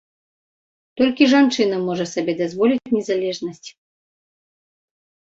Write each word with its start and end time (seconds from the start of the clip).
Толькі 0.99 1.25
жанчына 1.33 1.77
можа 1.89 2.05
сябе 2.13 2.33
дазволіць 2.39 2.91
незалежнасць. 2.93 3.69